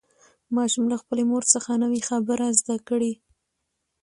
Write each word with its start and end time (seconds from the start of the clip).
ماشوم 0.55 0.85
له 0.91 0.97
خپلې 1.01 1.23
مور 1.31 1.43
څخه 1.53 1.71
نوې 1.83 2.01
خبره 2.09 2.45
زده 2.59 2.75
کړه 2.87 3.13